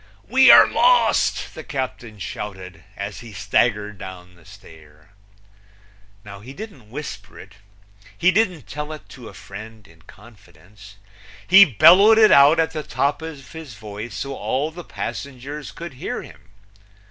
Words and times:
"We 0.27 0.49
are 0.49 0.65
lost!" 0.67 1.53
the 1.53 1.63
captain 1.63 2.17
shouted, 2.17 2.83
As 2.97 3.19
he 3.19 3.33
staggered 3.33 3.99
down 3.99 4.33
the 4.33 4.45
stair. 4.45 5.11
He 6.25 6.53
didn't 6.53 6.89
whisper 6.89 7.39
it; 7.39 7.57
he 8.17 8.31
didn't 8.31 8.65
tell 8.65 8.93
it 8.93 9.07
to 9.09 9.29
a 9.29 9.35
friend 9.35 9.87
in 9.87 10.01
confidence; 10.01 10.95
he 11.47 11.65
bellowed 11.65 12.17
it 12.17 12.31
out 12.31 12.59
at 12.59 12.71
the 12.71 12.81
top 12.81 13.21
of 13.21 13.51
his 13.53 13.75
voice 13.75 14.15
so 14.15 14.33
all 14.33 14.71
the 14.71 14.83
passengers 14.83 15.71
could 15.71 15.93
hear 15.93 16.23
him. 16.23 16.49